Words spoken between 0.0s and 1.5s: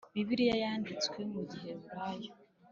bibiliya yanditswe muri